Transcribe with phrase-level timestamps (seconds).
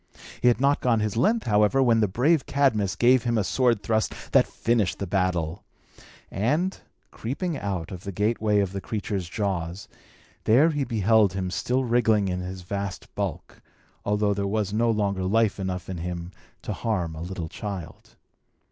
[0.41, 3.83] He had not gone his length, however, when the brave Cadmus gave him a sword
[3.83, 5.63] thrust that finished the battle;
[6.31, 6.75] and,
[7.11, 9.87] creeping out of the gateway of the creature's jaws,
[10.45, 13.61] there he beheld him still wriggling his vast bulk,
[14.03, 16.31] although there was no longer life enough in him
[16.63, 18.15] to harm a little child.